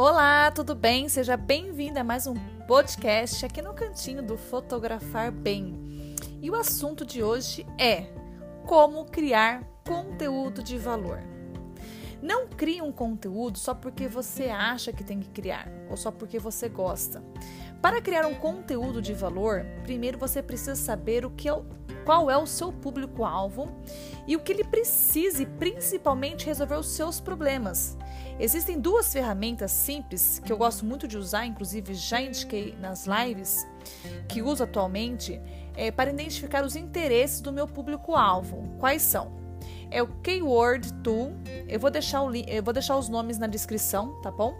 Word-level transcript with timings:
Olá, 0.00 0.48
tudo 0.52 0.76
bem? 0.76 1.08
Seja 1.08 1.36
bem-vinda 1.36 2.02
a 2.02 2.04
mais 2.04 2.28
um 2.28 2.34
podcast 2.68 3.44
aqui 3.44 3.60
no 3.60 3.74
cantinho 3.74 4.22
do 4.22 4.38
Fotografar 4.38 5.32
Bem. 5.32 6.14
E 6.40 6.48
o 6.48 6.54
assunto 6.54 7.04
de 7.04 7.20
hoje 7.20 7.66
é 7.76 8.06
como 8.64 9.06
criar 9.06 9.64
conteúdo 9.84 10.62
de 10.62 10.78
valor. 10.78 11.18
Não 12.22 12.46
crie 12.46 12.80
um 12.80 12.92
conteúdo 12.92 13.58
só 13.58 13.74
porque 13.74 14.06
você 14.06 14.44
acha 14.44 14.92
que 14.92 15.02
tem 15.02 15.18
que 15.18 15.30
criar 15.30 15.68
ou 15.90 15.96
só 15.96 16.12
porque 16.12 16.38
você 16.38 16.68
gosta. 16.68 17.20
Para 17.82 18.00
criar 18.00 18.24
um 18.24 18.36
conteúdo 18.36 19.02
de 19.02 19.12
valor, 19.12 19.66
primeiro 19.82 20.16
você 20.16 20.40
precisa 20.40 20.76
saber 20.76 21.26
o 21.26 21.30
que 21.30 21.48
é 21.48 21.52
o 21.52 21.66
qual 22.08 22.30
é 22.30 22.38
o 22.38 22.46
seu 22.46 22.72
público-alvo 22.72 23.70
e 24.26 24.34
o 24.34 24.40
que 24.40 24.50
ele 24.50 24.64
precisa 24.64 25.42
e 25.42 25.46
principalmente 25.46 26.46
resolver 26.46 26.76
os 26.76 26.88
seus 26.88 27.20
problemas. 27.20 27.98
Existem 28.40 28.80
duas 28.80 29.12
ferramentas 29.12 29.70
simples 29.72 30.40
que 30.42 30.50
eu 30.50 30.56
gosto 30.56 30.86
muito 30.86 31.06
de 31.06 31.18
usar, 31.18 31.44
inclusive 31.44 31.92
já 31.92 32.18
indiquei 32.18 32.74
nas 32.80 33.06
lives, 33.06 33.68
que 34.26 34.40
uso 34.40 34.64
atualmente 34.64 35.38
é, 35.76 35.90
para 35.90 36.08
identificar 36.08 36.64
os 36.64 36.76
interesses 36.76 37.42
do 37.42 37.52
meu 37.52 37.66
público-alvo. 37.66 38.74
Quais 38.78 39.02
são? 39.02 39.36
É 39.90 40.02
o 40.02 40.06
Keyword 40.22 40.90
Tool. 41.02 41.34
Eu 41.68 41.78
vou 41.78 41.90
deixar 41.90 42.22
o 42.22 42.34
eu 42.34 42.62
vou 42.62 42.72
deixar 42.72 42.96
os 42.96 43.10
nomes 43.10 43.38
na 43.38 43.46
descrição, 43.46 44.18
tá 44.22 44.30
bom? 44.30 44.54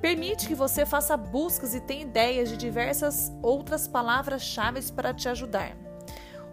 Permite 0.00 0.46
que 0.46 0.54
você 0.54 0.86
faça 0.86 1.16
buscas 1.16 1.74
e 1.74 1.80
tenha 1.80 2.02
ideias 2.02 2.50
de 2.50 2.56
diversas 2.56 3.32
outras 3.42 3.88
palavras-chave 3.88 4.80
para 4.92 5.12
te 5.12 5.28
ajudar 5.28 5.76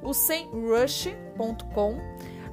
o 0.01 0.13
SEMrush.com, 0.13 1.97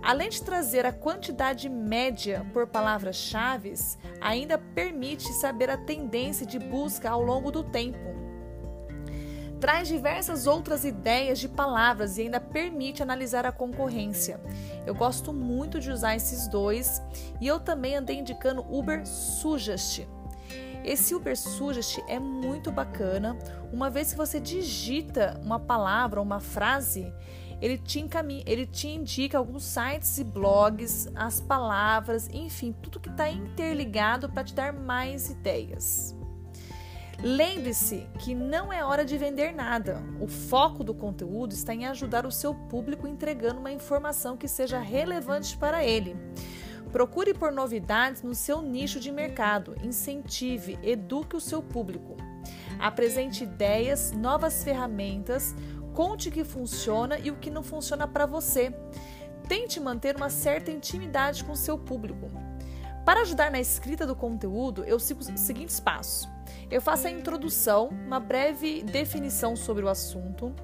além 0.03 0.29
de 0.29 0.43
trazer 0.43 0.87
a 0.87 0.93
quantidade 0.93 1.69
média 1.69 2.47
por 2.53 2.67
palavras-chave, 2.67 3.75
ainda 4.21 4.59
permite 4.59 5.33
saber 5.33 5.71
a 5.71 5.77
tendência 5.77 6.47
de 6.47 6.59
busca 6.59 7.11
ao 7.11 7.23
longo 7.23 7.51
do 7.51 7.65
tempo. 7.65 8.19
Traz 9.61 9.89
diversas 9.89 10.47
outras 10.47 10.85
ideias 10.85 11.41
de 11.41 11.49
palavras 11.49 12.17
e 12.17 12.23
ainda 12.23 12.39
permite 12.39 13.03
analisar 13.03 13.45
a 13.45 13.51
concorrência. 13.51 14.41
Eu 14.87 14.95
gosto 14.95 15.33
muito 15.33 15.81
de 15.81 15.91
usar 15.91 16.15
esses 16.15 16.47
dois 16.47 17.03
e 17.41 17.47
eu 17.47 17.59
também 17.59 17.97
andei 17.97 18.19
indicando 18.19 18.65
Uber 18.71 19.05
Suggest. 19.05 20.07
Esse 20.85 21.13
Uber 21.13 21.37
Suggest 21.37 21.99
é 22.07 22.21
muito 22.21 22.71
bacana, 22.71 23.37
uma 23.73 23.91
vez 23.91 24.13
que 24.13 24.17
você 24.17 24.39
digita 24.39 25.39
uma 25.45 25.59
palavra, 25.59 26.23
uma 26.23 26.39
frase, 26.39 27.13
ele 27.61 27.79
te, 27.79 28.01
encaminha, 28.01 28.43
ele 28.47 28.67
te 28.67 28.89
indica 28.89 29.37
alguns 29.37 29.65
sites 29.65 30.19
e 30.19 30.25
blogs, 30.25 31.09
as 31.15 31.41
palavras, 31.41 32.29
enfim, 32.33 32.75
tudo 32.83 33.01
que 33.01 33.09
está 33.09 33.29
interligado 33.31 34.29
para 34.29 34.45
te 34.45 34.55
dar 34.55 34.73
mais 34.73 35.31
ideias. 35.31 36.17
Lembre-se 37.21 38.07
que 38.21 38.33
não 38.33 38.73
é 38.73 38.85
hora 38.85 39.05
de 39.05 39.19
vender 39.19 39.53
nada. 39.53 40.01
O 40.21 40.29
foco 40.29 40.85
do 40.85 40.95
conteúdo 40.95 41.53
está 41.53 41.75
em 41.75 41.85
ajudar 41.87 42.25
o 42.25 42.31
seu 42.31 42.55
público 42.55 43.09
entregando 43.09 43.59
uma 43.59 43.73
informação 43.73 44.37
que 44.37 44.47
seja 44.47 44.79
relevante 44.79 45.57
para 45.57 45.85
ele. 45.85 46.17
Procure 46.93 47.35
por 47.35 47.51
novidades 47.51 48.23
no 48.23 48.37
seu 48.37 48.63
nicho 48.63 49.01
de 49.01 49.11
mercado, 49.11 49.75
incentive, 49.83 50.79
eduque 50.81 51.37
o 51.37 51.41
seu 51.41 51.61
público. 51.61 52.17
Apresente 52.79 53.43
ideias, 53.43 54.13
novas 54.13 54.63
ferramentas, 54.63 55.57
Conte 55.99 56.29
o 56.29 56.31
que 56.31 56.45
funciona 56.45 57.19
e 57.19 57.29
o 57.29 57.35
que 57.35 57.51
não 57.51 57.61
funciona 57.61 58.07
para 58.07 58.25
você. 58.25 58.73
Tente 59.49 59.81
manter 59.81 60.15
uma 60.15 60.31
certa 60.31 60.71
intimidade 60.71 61.43
com 61.43 61.57
seu 61.57 61.77
público. 61.77 62.31
Para 63.05 63.23
ajudar 63.23 63.51
na 63.51 63.59
escrita 63.59 64.07
do 64.07 64.15
conteúdo, 64.15 64.85
eu 64.85 65.01
sigo 65.01 65.19
os 65.19 65.41
seguintes 65.41 65.81
passos. 65.81 66.29
Eu 66.71 66.81
faço 66.81 67.07
a 67.07 67.11
introdução, 67.11 67.89
uma 68.07 68.21
breve 68.21 68.83
definição 68.83 69.57
sobre 69.57 69.85
o 69.85 69.89
assunto. 69.89 70.55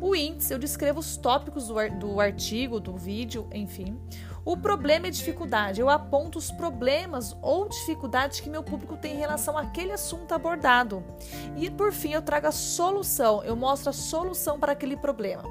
O 0.00 0.14
índice, 0.14 0.52
eu 0.52 0.58
descrevo 0.58 1.00
os 1.00 1.16
tópicos 1.16 1.68
do, 1.68 2.20
artigo, 2.20 2.78
do 2.78 2.96
vídeo, 2.96 3.48
enfim. 3.52 3.98
O 4.44 4.56
problema 4.56 5.08
e 5.08 5.10
dificuldade, 5.10 5.80
eu 5.80 5.90
aponto 5.90 6.38
os 6.38 6.50
problemas 6.50 7.36
ou 7.42 7.68
dificuldades 7.68 8.40
que 8.40 8.48
meu 8.48 8.62
público 8.62 8.96
tem 8.96 9.14
em 9.14 9.18
relação 9.18 9.58
àquele 9.58 9.92
assunto 9.92 10.32
abordado. 10.32 11.04
E 11.56 11.68
por 11.68 11.92
fim, 11.92 12.12
eu 12.12 12.22
trago 12.22 12.46
a 12.46 12.52
solução, 12.52 13.42
eu 13.42 13.56
mostro 13.56 13.90
a 13.90 13.92
solução 13.92 14.58
para 14.58 14.72
aquele 14.72 14.96
problema. 14.96 15.42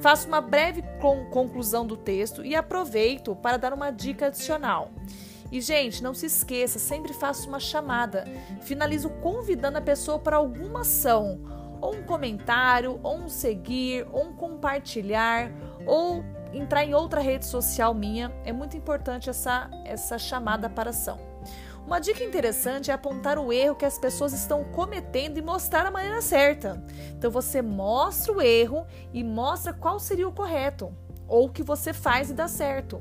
Faço 0.00 0.28
uma 0.28 0.40
breve 0.40 0.82
conclusão 1.30 1.86
do 1.86 1.96
texto 1.96 2.44
e 2.44 2.54
aproveito 2.54 3.34
para 3.36 3.56
dar 3.56 3.72
uma 3.72 3.90
dica 3.90 4.26
adicional. 4.26 4.90
E, 5.50 5.60
gente, 5.60 6.02
não 6.02 6.14
se 6.14 6.26
esqueça, 6.26 6.78
sempre 6.78 7.12
faço 7.12 7.48
uma 7.48 7.58
chamada. 7.58 8.24
Finalizo 8.62 9.10
convidando 9.10 9.78
a 9.78 9.82
pessoa 9.82 10.18
para 10.18 10.36
alguma 10.36 10.80
ação, 10.80 11.40
ou 11.80 11.96
um 11.96 12.02
comentário, 12.02 13.00
ou 13.02 13.16
um 13.16 13.28
seguir, 13.28 14.06
ou 14.12 14.26
um 14.26 14.32
compartilhar, 14.32 15.50
ou 15.86 16.24
entrar 16.52 16.84
em 16.84 16.94
outra 16.94 17.20
rede 17.20 17.46
social 17.46 17.94
minha, 17.94 18.32
é 18.44 18.52
muito 18.52 18.76
importante 18.76 19.30
essa, 19.30 19.70
essa 19.84 20.18
chamada 20.18 20.68
para 20.68 20.90
ação. 20.90 21.18
Uma 21.86 21.98
dica 21.98 22.22
interessante 22.22 22.90
é 22.90 22.94
apontar 22.94 23.38
o 23.38 23.52
erro 23.52 23.74
que 23.74 23.84
as 23.84 23.98
pessoas 23.98 24.32
estão 24.32 24.62
cometendo 24.64 25.38
e 25.38 25.42
mostrar 25.42 25.86
a 25.86 25.90
maneira 25.90 26.20
certa. 26.20 26.82
Então 27.16 27.30
você 27.30 27.62
mostra 27.62 28.32
o 28.32 28.40
erro 28.40 28.86
e 29.12 29.24
mostra 29.24 29.72
qual 29.72 29.98
seria 29.98 30.28
o 30.28 30.32
correto, 30.32 30.94
ou 31.26 31.46
o 31.46 31.50
que 31.50 31.62
você 31.62 31.92
faz 31.92 32.30
e 32.30 32.34
dá 32.34 32.46
certo. 32.46 33.00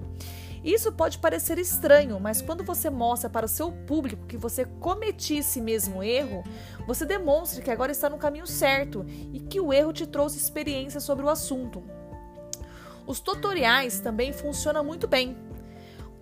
Isso 0.64 0.92
pode 0.92 1.20
parecer 1.20 1.58
estranho, 1.58 2.20
mas 2.20 2.42
quando 2.42 2.64
você 2.64 2.90
mostra 2.90 3.30
para 3.30 3.46
o 3.46 3.50
seu 3.50 3.72
público 3.72 4.28
que 4.28 4.38
você 4.38 4.66
cometia 4.66 5.40
esse 5.40 5.62
mesmo 5.62 6.04
erro, 6.04 6.44
você 6.86 7.06
demonstra 7.06 7.62
que 7.62 7.72
agora 7.72 7.92
está 7.92 8.10
no 8.10 8.18
caminho 8.18 8.48
certo 8.48 9.06
e 9.34 9.40
que 9.40 9.60
o 9.60 9.72
erro 9.72 9.94
te 9.94 10.06
trouxe 10.06 10.38
experiência 10.38 11.00
sobre 11.00 11.26
o 11.26 11.30
assunto. 11.30 11.84
Os 13.08 13.20
tutoriais 13.20 14.00
também 14.00 14.34
funcionam 14.34 14.84
muito 14.84 15.08
bem. 15.08 15.36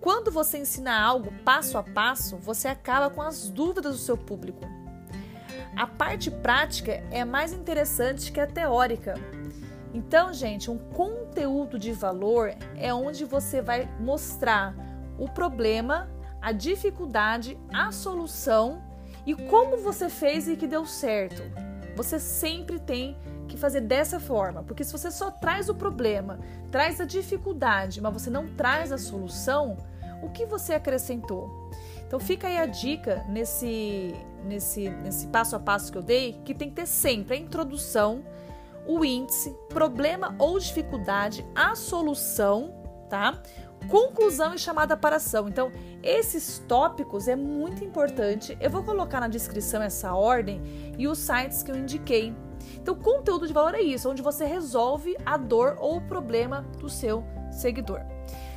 Quando 0.00 0.30
você 0.30 0.58
ensina 0.58 0.98
algo 0.98 1.32
passo 1.44 1.76
a 1.76 1.82
passo, 1.82 2.36
você 2.36 2.68
acaba 2.68 3.10
com 3.10 3.20
as 3.20 3.50
dúvidas 3.50 3.92
do 3.92 3.98
seu 3.98 4.16
público. 4.16 4.64
A 5.76 5.86
parte 5.86 6.30
prática 6.30 7.04
é 7.10 7.24
mais 7.24 7.52
interessante 7.52 8.32
que 8.32 8.40
a 8.40 8.46
teórica. 8.46 9.14
Então, 9.92 10.32
gente, 10.32 10.70
um 10.70 10.78
conteúdo 10.78 11.78
de 11.78 11.92
valor 11.92 12.54
é 12.76 12.92
onde 12.92 13.24
você 13.24 13.62
vai 13.62 13.88
mostrar 13.98 14.74
o 15.18 15.28
problema, 15.28 16.08
a 16.40 16.52
dificuldade, 16.52 17.58
a 17.72 17.90
solução 17.90 18.82
e 19.26 19.34
como 19.34 19.78
você 19.78 20.08
fez 20.08 20.48
e 20.48 20.56
que 20.56 20.66
deu 20.66 20.86
certo. 20.86 21.42
Você 21.96 22.18
sempre 22.18 22.78
tem 22.78 23.16
que 23.48 23.56
fazer 23.56 23.80
dessa 23.80 24.20
forma, 24.20 24.62
porque 24.62 24.84
se 24.84 24.92
você 24.92 25.10
só 25.10 25.30
traz 25.30 25.68
o 25.68 25.74
problema, 25.74 26.38
traz 26.70 27.00
a 27.00 27.04
dificuldade, 27.04 28.00
mas 28.00 28.12
você 28.12 28.30
não 28.30 28.46
traz 28.46 28.92
a 28.92 28.98
solução, 28.98 29.76
o 30.22 30.28
que 30.28 30.44
você 30.44 30.74
acrescentou? 30.74 31.70
Então 32.06 32.20
fica 32.20 32.46
aí 32.46 32.58
a 32.58 32.66
dica 32.66 33.24
nesse, 33.28 34.14
nesse, 34.44 34.88
nesse 34.90 35.26
passo 35.28 35.56
a 35.56 35.58
passo 35.58 35.90
que 35.90 35.98
eu 35.98 36.02
dei, 36.02 36.40
que 36.44 36.54
tem 36.54 36.68
que 36.68 36.76
ter 36.76 36.86
sempre 36.86 37.34
a 37.34 37.38
introdução, 37.38 38.22
o 38.88 39.04
índice, 39.04 39.54
problema 39.68 40.34
ou 40.38 40.58
dificuldade, 40.58 41.46
a 41.54 41.76
solução, 41.76 42.74
tá? 43.08 43.40
Conclusão 43.88 44.54
e 44.54 44.58
chamada 44.58 44.96
para 44.96 45.16
ação. 45.16 45.48
Então, 45.48 45.70
esses 46.02 46.58
tópicos 46.66 47.28
é 47.28 47.36
muito 47.36 47.84
importante. 47.84 48.56
Eu 48.60 48.70
vou 48.70 48.82
colocar 48.82 49.20
na 49.20 49.28
descrição 49.28 49.80
essa 49.80 50.14
ordem 50.14 50.60
e 50.98 51.06
os 51.06 51.18
sites 51.18 51.62
que 51.62 51.70
eu 51.70 51.76
indiquei 51.76 52.34
então, 52.80 52.94
conteúdo 52.94 53.46
de 53.46 53.52
valor 53.52 53.74
é 53.74 53.80
isso, 53.80 54.10
onde 54.10 54.22
você 54.22 54.44
resolve 54.44 55.16
a 55.24 55.36
dor 55.36 55.76
ou 55.80 55.98
o 55.98 56.00
problema 56.00 56.62
do 56.78 56.88
seu 56.88 57.24
seguidor. 57.50 58.00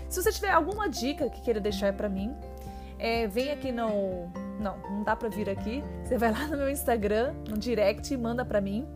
Se 0.09 0.21
você 0.21 0.31
tiver 0.31 0.51
alguma 0.51 0.89
dica 0.89 1.29
que 1.29 1.41
queira 1.41 1.59
deixar 1.59 1.93
para 1.93 2.09
mim, 2.09 2.35
é, 2.99 3.27
vem 3.27 3.51
aqui 3.51 3.71
no. 3.71 4.29
Não, 4.59 4.77
não 4.77 5.03
dá 5.03 5.15
para 5.15 5.29
vir 5.29 5.49
aqui. 5.49 5.83
Você 6.03 6.17
vai 6.17 6.31
lá 6.31 6.47
no 6.47 6.57
meu 6.57 6.69
Instagram, 6.69 7.33
no 7.49 7.57
direct, 7.57 8.13
e 8.13 8.17
manda 8.17 8.45
para 8.45 8.61
mim. 8.61 8.87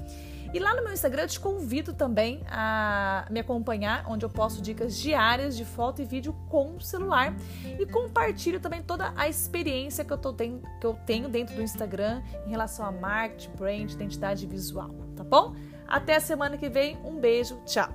E 0.55 0.59
lá 0.59 0.73
no 0.73 0.81
meu 0.81 0.93
Instagram 0.93 1.23
eu 1.23 1.27
te 1.27 1.37
convido 1.37 1.91
também 1.91 2.39
a 2.47 3.27
me 3.29 3.41
acompanhar, 3.41 4.05
onde 4.07 4.23
eu 4.23 4.29
posto 4.29 4.61
dicas 4.61 4.95
diárias 4.95 5.57
de 5.57 5.65
foto 5.65 6.01
e 6.01 6.05
vídeo 6.05 6.33
com 6.47 6.77
o 6.77 6.81
celular 6.81 7.35
e 7.77 7.85
compartilho 7.85 8.57
também 8.57 8.81
toda 8.81 9.11
a 9.17 9.27
experiência 9.27 10.05
que 10.05 10.13
eu, 10.13 10.17
tô 10.17 10.33
que 10.33 10.55
eu 10.81 10.97
tenho 11.05 11.27
dentro 11.27 11.57
do 11.57 11.61
Instagram 11.61 12.21
em 12.47 12.51
relação 12.51 12.85
a 12.85 12.91
marketing, 12.93 13.51
brand, 13.57 13.91
identidade 13.91 14.47
visual, 14.47 14.91
tá 15.13 15.25
bom? 15.25 15.53
Até 15.85 16.15
a 16.15 16.21
semana 16.21 16.57
que 16.57 16.69
vem, 16.69 16.97
um 17.03 17.19
beijo, 17.19 17.59
tchau! 17.65 17.89